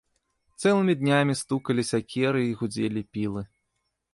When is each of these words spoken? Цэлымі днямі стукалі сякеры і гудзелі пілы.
Цэлымі 0.61 0.95
днямі 1.01 1.35
стукалі 1.41 1.83
сякеры 1.91 2.41
і 2.47 2.57
гудзелі 2.63 3.07
пілы. 3.19 3.41